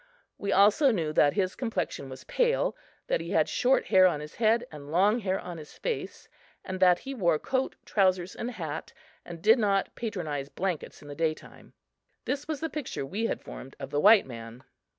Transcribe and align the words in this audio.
We 0.39 0.51
also 0.51 0.89
knew 0.89 1.13
that 1.13 1.33
his 1.33 1.55
complexion 1.55 2.09
was 2.09 2.23
pale, 2.23 2.75
that 3.05 3.21
he 3.21 3.29
had 3.29 3.47
short 3.47 3.85
hair 3.85 4.07
on 4.07 4.19
his 4.19 4.33
head 4.33 4.65
and 4.71 4.89
long 4.91 5.19
hair 5.19 5.39
on 5.39 5.59
his 5.59 5.77
face 5.77 6.27
and 6.65 6.79
that 6.79 6.97
he 6.97 7.13
wore 7.13 7.37
coat, 7.37 7.75
trousers, 7.85 8.33
and 8.33 8.49
hat, 8.49 8.93
and 9.23 9.43
did 9.43 9.59
not 9.59 9.93
patronize 9.93 10.49
blankets 10.49 11.03
in 11.03 11.07
the 11.07 11.13
daytime. 11.13 11.73
This 12.25 12.47
was 12.47 12.61
the 12.61 12.67
picture 12.67 13.05
we 13.05 13.27
had 13.27 13.43
formed 13.43 13.75
of 13.79 13.91
the 13.91 13.99
white 14.01 14.25
man. 14.25 14.63